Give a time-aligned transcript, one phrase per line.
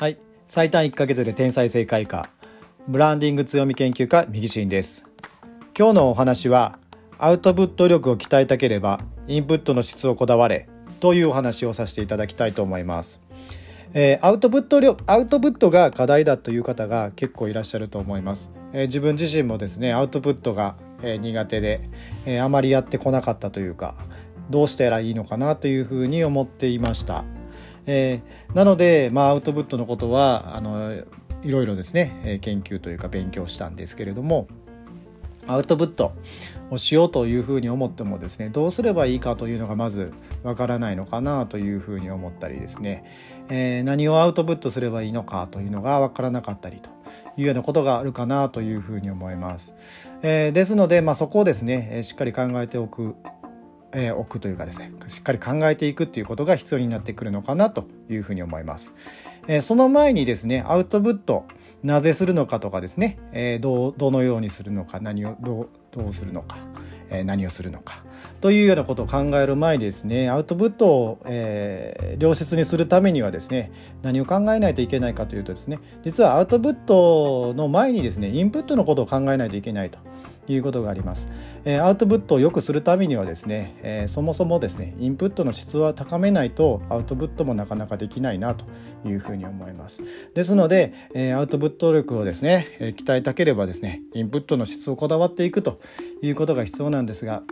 [0.00, 0.16] はい。
[0.46, 2.30] 最短1ヶ月で天才正解か
[2.88, 5.04] ブランディング強み研究家右進です。
[5.78, 6.78] 今日のお話は
[7.18, 13.20] アウトプット力を鍛えたければインプットの質をこだわれというお話をさせていただきたいと思います。
[13.92, 21.82] えー、アウトプット量アウトプットが課題だという方が結構いらっしゃると思います、えー、自分自身もですねアウトプットが、えー、苦手で、
[22.24, 23.96] えあまりやってこなかったというか
[24.48, 27.22] どうしたらいいのかなというふうに思っていました。
[27.92, 30.94] えー、なので、まあ、アウトプットのことはあの
[31.42, 34.46] いろいろですね研究というか勉強したんですけれども
[35.48, 36.12] アウトプット
[36.70, 40.12] をしようというふうに思ってもですねどうすればいいかというのがまず
[40.44, 43.04] わからないのかなというふうに思ったりですね、
[43.48, 46.90] えー、何をアウトプットすればいいのかというのがわからなかったりと
[47.36, 49.74] いうようなことがあるかなというふうに思います。
[50.22, 53.16] えー、ですので、まあ、そこをですねしっかり考えておく
[53.92, 58.94] えー、置くというかですねしっかり考えていくっていうことが必要になってくるのかなというふうに思います。
[59.48, 61.44] えー、その前にですねアウトプット
[61.82, 66.56] なぜするのかとかですね、えー、どうどのようにするのか何をどうどうするのか、
[67.08, 68.04] えー、何をするのか
[68.40, 73.72] というようなことを考える前にですねアウトプットを、えー、良質にするためにはですね
[74.02, 79.98] 何を考えないといけないかというとですね実はアウトプットの前にですねインプットのことを考えないといけないと
[80.52, 81.28] いうことがあります。
[81.64, 88.64] えー、アウトプットを良くするためにはですね、えー、そもそもですねインプットの質は高めないとアウトプットもなかなかできないなと
[89.04, 90.00] いうふうに思います。
[90.34, 95.80] ですので、えー、アウトプット力をですね、え鍛えたければですねインプットの質をこだわっていくと
[96.22, 97.42] いうことが必要なんですが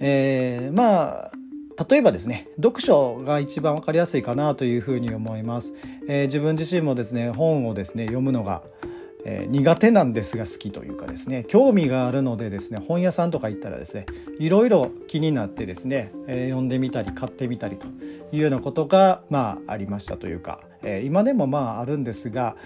[0.00, 1.32] えー、まあ
[1.88, 5.72] 例えばですね読書が一番分かりやすいかなというふうに思います、
[6.08, 8.62] えー、自分自身もですね本をですね読むのが、
[9.26, 14.06] えー、苦手なんですが好きというかですね興味があるのでですね本屋さんとか行ったらですね
[14.38, 17.86] いろいろ気になってですね、えー、読んでみたり買ってみたりと
[18.32, 22.56] いうようなことがまあありましたというか、え今でもまああるんですが、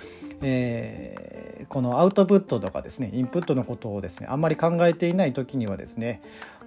[0.41, 6.23] えこのアウトプットとかですねインプットのことをですねあんまり考えていない時にはですね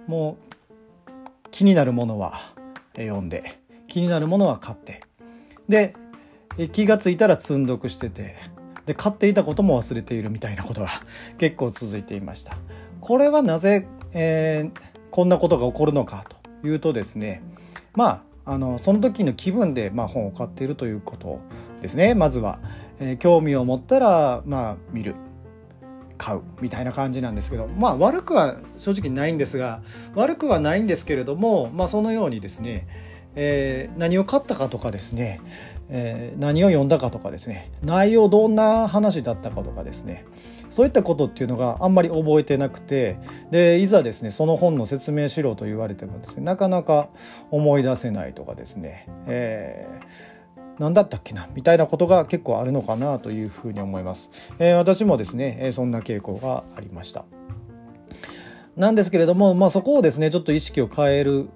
[0.06, 0.52] もう
[1.50, 2.38] 気になるものは
[2.96, 3.58] 読んで
[3.88, 5.02] 気になるものは買って
[5.68, 5.94] で
[6.72, 8.36] 気が付いたら積んどくしてて
[8.86, 10.88] で買っていたことも忘れているみたいなことが
[11.38, 12.56] 結構続いていました。
[13.00, 16.24] これはなぜ、えー、こんなことが起こるのか
[16.60, 17.42] というとですね
[17.94, 21.40] まああのその時の気分で、まあ、本を買っているということ
[21.80, 22.58] ですねまずは、
[22.98, 25.14] えー、興味を持ったら、まあ、見る
[26.18, 29.82] 買うみたいな感じなんですけどまあ悪くは正直ないんですが
[30.14, 32.86] 悪くはないんですけれどもまあそのようにですね、
[33.34, 35.40] えー、何を買ったかとかですね、
[35.94, 40.24] えー、何を読んだかとかですね内容どんな話だったかとかですね
[40.70, 43.18] そういったことっていうのがあんまり覚えてなくて
[43.50, 47.10] でいざですねその本の説明しろと言われてもですねなかなか
[47.50, 50.32] 思い出せないとかですね、えー
[50.78, 54.30] 何だったっけなみたいなことが結構あるのかなというふうに思います。
[54.58, 57.24] えー、私もですね、えそんな傾向がありました。
[58.76, 61.50] なんですけれども、まあ、そこをですねちょっと意識を変える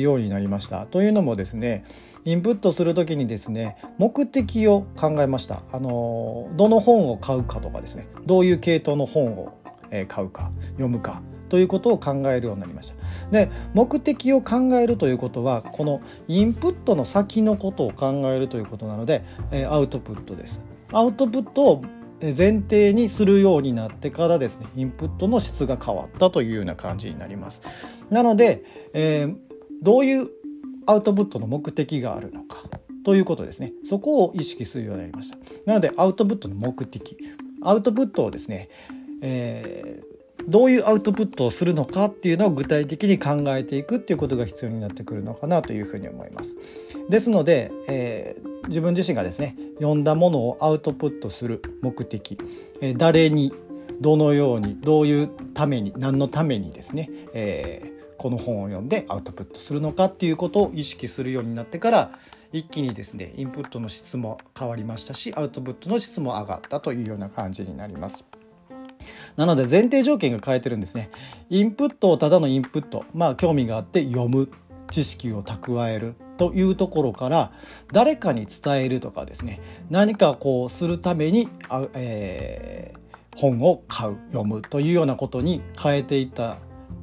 [0.00, 0.86] ようになりました。
[0.86, 1.84] というのもですね
[2.24, 5.62] インプットする時にですね目的を考えました。
[5.72, 9.58] あのどの本を買うかとかですねどういう系統の本を
[10.08, 12.94] 買うか読むかということを考えるようになりました。
[13.30, 20.60] で目的を考えるということはこのインプットの先のことを考えるということなので、えアウトプットです。
[20.92, 21.82] アウトプットを
[22.20, 27.62] 前提にするようになってからですねインプットの質が変わったというような感じになります。
[28.10, 29.36] なので、えー、
[29.82, 30.28] どういう
[30.86, 32.64] アウトプットの目的があるのか
[33.04, 35.38] ということですねそこを意識するようになりました。
[35.66, 37.16] なのでアウトプットの目的
[37.62, 38.68] アウトプットをですね、
[39.20, 46.56] えー、どういうアウトプットをするのかっていうのを具体的に考えていくっていうことが必要になってくるのかなというふうに思います。
[47.08, 52.38] ですので、えー、自分自身がですね読んだものをアウトプットする目的、
[52.80, 53.52] えー、誰に
[54.00, 62.10] どのようにどういうために何のためにですね、えー、この本を読んでアウトプットするのかっていうことを意識するようになってから
[62.52, 68.22] 一気にですねインプットの質も変わりましたしアウトプットの質も上がったというような感じになります。
[69.36, 71.08] なので前提条件が変えてるんですね。
[71.48, 74.50] インプットをただのインプット、まあ興味があって読む、
[74.90, 77.52] 知識を蓄えるというところから
[77.90, 86.58] 誰かに伝えるとかですね何かこうするためにあ、えー、本を買う読むというようなことに変えていった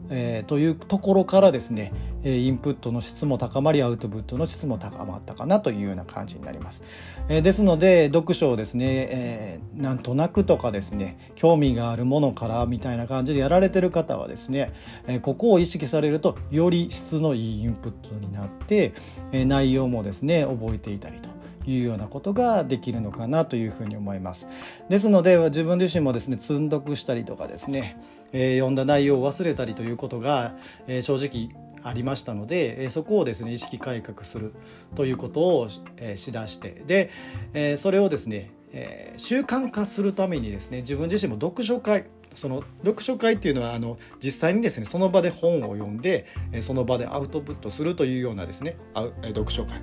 [0.10, 1.94] えー、というところからですね
[2.24, 6.82] インプットの質も高まりアウトプットの質も高まったかなというような感じになります。
[7.30, 14.74] えー、ですので読書をですね、えー、なんとなくとかですね興味があるものからみたいな感じでやられてる方はですね、
[15.08, 18.94] えここを意識されるとより質のいいインプットになって、
[19.32, 21.30] え内容もですね覚えていたりと
[21.68, 24.48] いうようなことができるのかなというふうに思います。
[24.90, 28.00] ですので自分自身もですね積んどくしたりとかですね、
[28.32, 30.56] えー、読んだ内容を忘れたりということが、
[30.88, 34.54] えー、正直ありましたので、えそこをですね意識改革する
[34.96, 37.12] ということを、えしだしてで、
[37.54, 42.06] えそれをですね、えー習慣化するためにですね自分自身も読書会
[42.36, 46.28] その読書会っていうのはあの実際にですねその場で本を読んで
[46.62, 48.78] その場でアウトプットするというようなですね
[49.24, 49.82] 読書会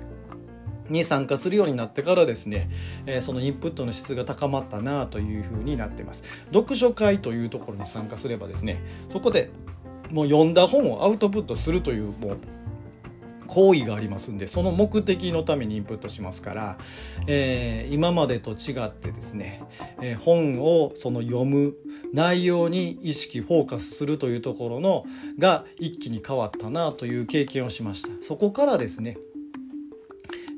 [0.89, 2.69] に参加するようになってからですね、
[3.05, 6.23] えそのインプットの質が高まったなというふうになってます。
[6.53, 9.49] 読書会というところに参加すればですねそこで
[10.11, 12.37] もう読んだ本をアウトプットするというもう
[13.47, 16.77] 行為がありますんでその目的のためにインプットしますから、
[17.27, 19.63] えー、今までと違ってですね、
[20.01, 21.75] えー、本をその読む
[22.13, 25.05] 内容に意識フォーカスするというところの
[25.37, 28.09] が一気に変わったなという経験をしました。
[28.21, 29.17] そこからですね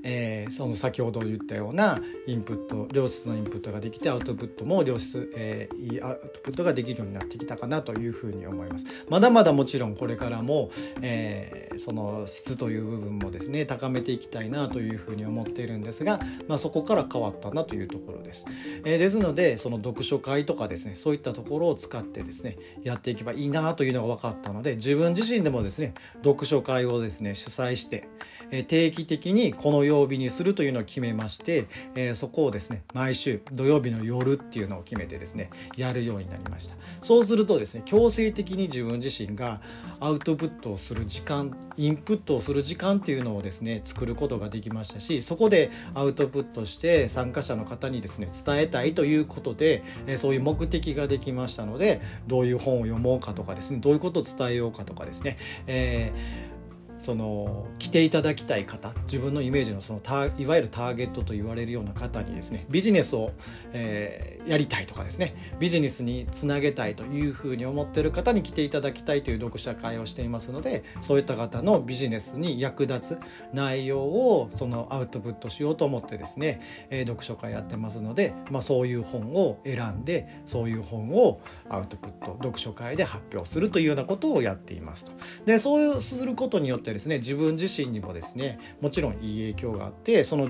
[0.09, 8.86] えー、その先ほど言ったようなインプット良質のインプットができてアウトプットも良質、えー、いいアウトプットができるようになってきたかなというふうに思います。
[9.09, 10.71] まだまだもちろんこれからも、
[11.01, 18.45] えー、その質という部分もですね高めていきたいなというふうに思っているんですが、まあ、そこから変わったなというところです、
[18.86, 25.94] えー、ですのでその読書会とかですねそういったところを使ってですねやっていけばいいなというのが分かったので自分自身でもですね
[26.24, 28.07] 読書会をですね主催して、
[28.51, 36.75] え定期的にこの曜日にするというのを決めまして、えー、そこをですね毎週土曜日の夜っていうのを決めてですねやるようになりました。
[37.01, 39.61] そうするとですね強制的に自分自身が
[39.99, 56.56] アウトプットをする時間インプットをする時間っていうのをですね作ることができましたしそこでアウトプットして参加者の方にですね伝えたいということで、えそういう目的ができましたのでどういう本を読もうかとかですねどういうことを伝えようかとかですね、えー
[56.99, 60.01] その来ていただきたい方自分のイメージのその
[60.38, 63.31] いわゆるターゲットと言われるような方にですねビジネスを、
[63.73, 73.19] えー、やりたいとかですねビジネスにつなげたいというふうに思っている方に来ていただきたいという読者会をしていますのでそういった方のビジネスに役立つ
[73.53, 85.11] 内容をそのアウトプットしようと思ってですね、えー、読書会やってますので、まあ、そういう本を選んでそういう本をアウトプット読書会で発表するというようなことをやっていますと。
[85.45, 90.49] でそうすることによってったですね自分自身にもですねもちろんいい影響があってその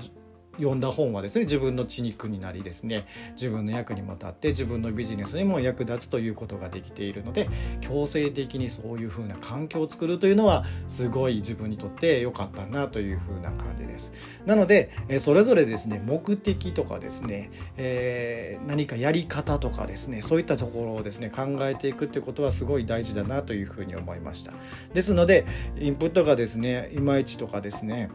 [0.58, 7.48] 読んだ本はですね自分の血肉になりですね自分の役にも立って自分のビジネスにも役立つということができているので
[7.80, 14.12] 強制的にそういうふうな環境を作るというのはすごい自分にとって良かったなというふうな感じです。
[14.46, 24.52] なのでそれぞれですね目的とかですね、えー、何かやり方とかですねそういったところをですね考えていくっていうことはすごい大事だなというふうに思いました。
[24.94, 25.46] ですので
[25.78, 28.10] インプットがですねいまいちとかですね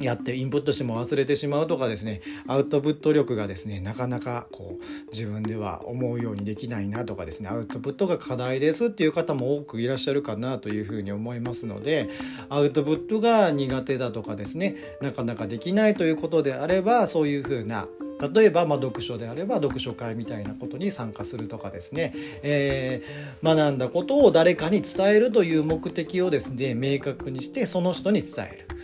[0.00, 12.08] やってインプットしても忘れてしまうとかですねアウトプット力がですねなかなかこう自分では思うようにできないなとかですねアウトプットが課題ですっていう方も多くいらっしゃるかなというふうに思いますので
[12.48, 17.88] アウトプットが苦手だとかですねなかなかできないということであればそういうふうな
[18.34, 22.12] 例えば、まあ、読書であれば読書会みたいなことに参加するとかですね、
[22.42, 28.76] えー、学んだことを誰かに伝えるという目的をですね明確にしてその人に伝える。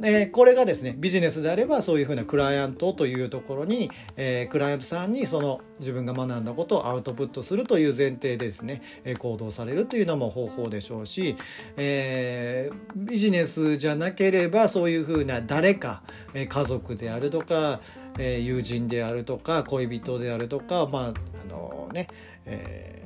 [0.00, 11.36] でこれがですねビジネスであればそういうふうなクライアントというところに、えー、クライアントさんにその自分が学んだことをアウトプットするという前提でですね、えー、行動されるというのも方法でしょうし、
[11.76, 16.02] えー、ビジネスじゃなければそういうふうな誰か、
[16.34, 17.80] えー、家族であるとか、
[18.18, 21.12] えー、友人であるとか恋人であるとかまああ
[21.48, 22.08] のね、
[22.44, 23.05] えー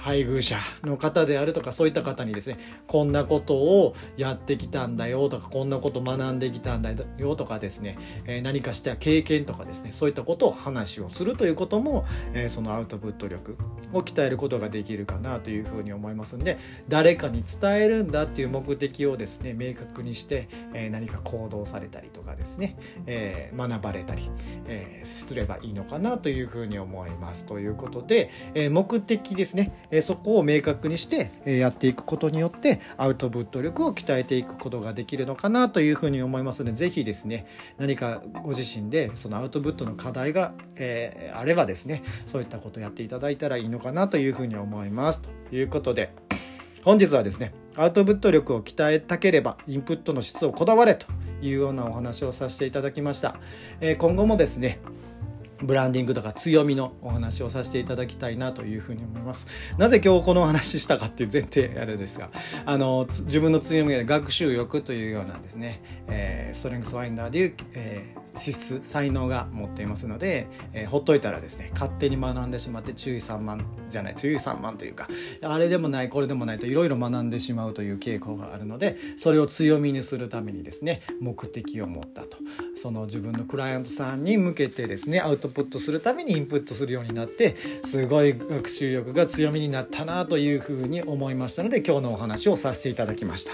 [0.00, 13.58] 配偶者の方であるとかそういった方にですねこんなことをやってきたんだよとかこんなこと学んできたんだよとかですね、えー、何かした経験とかですねそういったことを話をするということも、えー、そのアウトプット力
[13.92, 22.76] を鍛えることができるかなというふうに思いますんで誰かに伝えるんだっていう目的をですね明確にして、えー、何か行動されたりとかですね、
[23.06, 24.30] え学ばれたり、
[24.66, 27.44] えすればいいのかなというふうに思います。
[27.44, 29.88] ということで、え目的ですね。
[29.90, 37.46] えそこを明確にして、えやっていくことによってアウトプット力を鍛えていくことができるのかなというふうに思いますので是非ですね
[37.78, 45.20] 何かご自身でそのアウトプットの課題が、え、あればですねそういったことをやっていただいたらいいのかなというふうに思います。
[45.20, 46.12] ということで
[46.84, 51.06] 本日はですねアウトプット力を鍛えたければインプットの質をこだわれと
[51.42, 53.36] いうようなお話をさせていただきました、
[53.80, 54.80] え、今後もですね
[55.62, 59.46] ブランディングとか強みのお話をさせていただきたいなというふうに思います。
[59.78, 62.30] なぜ今日このお話したかっていう前提あれですが、
[62.64, 75.08] あの自分の強みで学習欲というようなですね、えー、ストレングスファインダーでいう、えー、資質才能が持っていますので、えー、ほっといたらですね勝手に学んでしまって注意散漫じゃない注意散漫というか
[75.42, 82.38] あれでもないこれでもないといろいろ学んでしまうという傾向があるのでそれを強みにするためにですね目的を持ったと
[82.76, 93.52] その自分のクライアントさんに向けてですねアウトプットするためにインプットするようになってすごい学習欲が強みになったなというふうに思いましたので今日のお話をさせていただきました。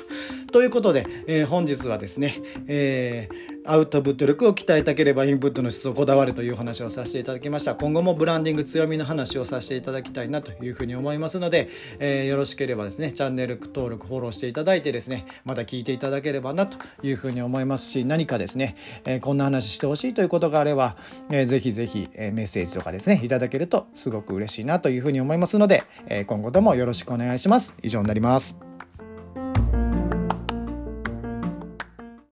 [0.52, 2.34] ということで、えー、本日はですね、
[2.66, 7.74] えーアウトプット力を鍛えたければインプットの質をこだわるという話をさせていただきました。
[7.74, 11.68] 今後もブランディング強みの話をさせていただきたいなというふうに思いますので、
[11.98, 20.96] えー、よろしければですねチャンネル登録フォローしていただいてですねまた聞いていただければなというふうに思いますし何かですね、えー、こんな話してほしいということがあれば、
[21.30, 27.74] えー、ぜひぜひ、え、メッセージとかですねいただけるとすごく嬉しいなというふうに思いますので、え、今後ともよろしくお願いします。
[27.82, 28.65] 以上になります。